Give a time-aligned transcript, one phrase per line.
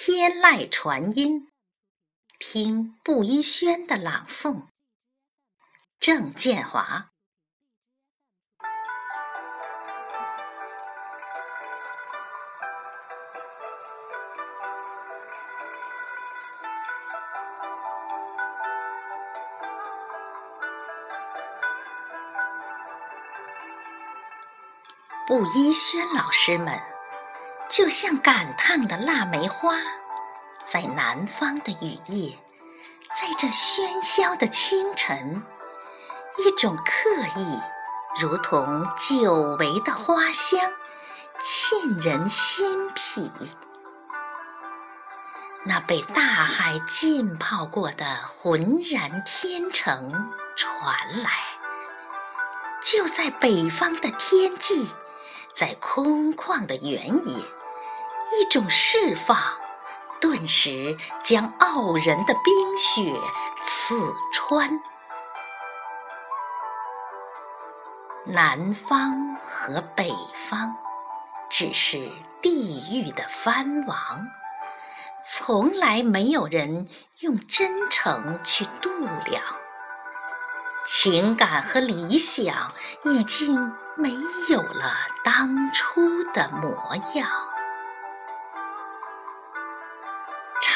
[0.00, 1.50] 天籁传音，
[2.38, 4.68] 听布衣轩的朗诵。
[5.98, 7.10] 郑建华。
[25.26, 26.97] 布衣轩老师们。
[27.68, 29.74] 就像赶趟的腊梅花，
[30.64, 32.38] 在南方的雨夜，
[33.14, 35.42] 在这喧嚣的清晨，
[36.38, 37.60] 一种刻意，
[38.20, 40.58] 如同久违的花香，
[41.40, 43.30] 沁人心脾。
[45.64, 51.30] 那被大海浸泡过的浑然天成传来，
[52.82, 54.88] 就在北方的天际，
[55.54, 57.44] 在空旷的原野。
[58.32, 59.36] 一种释放，
[60.20, 63.14] 顿时将傲人的冰雪
[63.64, 64.80] 刺穿。
[68.26, 70.10] 南方和北
[70.48, 70.76] 方，
[71.48, 72.12] 只是
[72.42, 74.28] 地域的藩王，
[75.24, 76.88] 从来没有人
[77.20, 78.90] 用真诚去度
[79.24, 79.42] 量。
[80.86, 82.72] 情感和理想
[83.04, 84.10] 已经没
[84.48, 87.47] 有了当初的模样。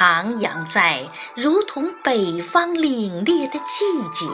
[0.02, 4.26] 徜徉在如同北方凛冽的季节，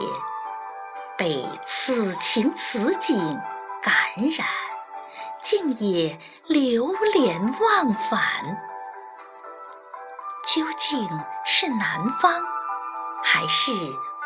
[1.15, 3.39] 被此情此景
[3.83, 3.93] 感
[4.35, 4.47] 染，
[5.43, 8.19] 竟也流连忘返。
[10.43, 11.07] 究竟
[11.45, 12.33] 是南方
[13.23, 13.71] 还是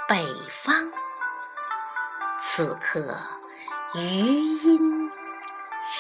[0.07, 0.89] 北方？
[2.39, 3.17] 此刻
[3.95, 5.11] 余音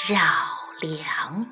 [0.07, 0.21] 绕
[0.79, 1.45] 梁。